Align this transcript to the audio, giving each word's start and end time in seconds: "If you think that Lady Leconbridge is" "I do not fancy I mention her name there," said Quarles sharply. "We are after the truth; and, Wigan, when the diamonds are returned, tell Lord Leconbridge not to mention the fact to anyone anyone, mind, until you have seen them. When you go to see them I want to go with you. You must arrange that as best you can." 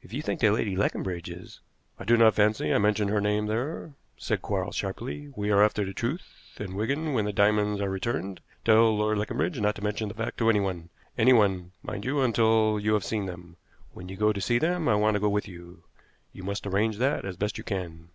"If 0.00 0.14
you 0.14 0.22
think 0.22 0.40
that 0.40 0.54
Lady 0.54 0.74
Leconbridge 0.74 1.28
is" 1.28 1.60
"I 2.00 2.04
do 2.06 2.16
not 2.16 2.32
fancy 2.34 2.72
I 2.72 2.78
mention 2.78 3.08
her 3.08 3.20
name 3.20 3.44
there," 3.44 3.92
said 4.16 4.40
Quarles 4.40 4.74
sharply. 4.74 5.34
"We 5.36 5.50
are 5.50 5.62
after 5.62 5.84
the 5.84 5.92
truth; 5.92 6.54
and, 6.56 6.72
Wigan, 6.74 7.12
when 7.12 7.26
the 7.26 7.30
diamonds 7.34 7.78
are 7.82 7.90
returned, 7.90 8.40
tell 8.64 8.96
Lord 8.96 9.18
Leconbridge 9.18 9.60
not 9.60 9.74
to 9.74 9.84
mention 9.84 10.08
the 10.08 10.14
fact 10.14 10.38
to 10.38 10.48
anyone 10.48 10.88
anyone, 11.18 11.72
mind, 11.82 12.06
until 12.06 12.80
you 12.80 12.94
have 12.94 13.04
seen 13.04 13.26
them. 13.26 13.58
When 13.92 14.08
you 14.08 14.16
go 14.16 14.32
to 14.32 14.40
see 14.40 14.58
them 14.58 14.88
I 14.88 14.94
want 14.94 15.12
to 15.12 15.20
go 15.20 15.28
with 15.28 15.46
you. 15.46 15.82
You 16.32 16.42
must 16.42 16.66
arrange 16.66 16.96
that 16.96 17.26
as 17.26 17.36
best 17.36 17.58
you 17.58 17.64
can." 17.64 18.08